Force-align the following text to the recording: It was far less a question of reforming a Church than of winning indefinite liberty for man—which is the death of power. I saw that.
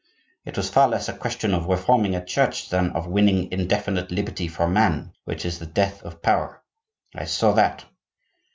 It 0.45 0.57
was 0.57 0.71
far 0.71 0.89
less 0.89 1.07
a 1.09 1.13
question 1.13 1.53
of 1.53 1.67
reforming 1.67 2.15
a 2.15 2.25
Church 2.25 2.69
than 2.71 2.89
of 2.93 3.05
winning 3.05 3.51
indefinite 3.51 4.09
liberty 4.09 4.47
for 4.47 4.67
man—which 4.67 5.45
is 5.45 5.59
the 5.59 5.67
death 5.67 6.01
of 6.01 6.23
power. 6.23 6.63
I 7.13 7.25
saw 7.25 7.53
that. 7.53 7.85